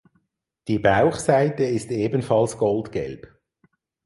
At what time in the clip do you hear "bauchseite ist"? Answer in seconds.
0.79-1.91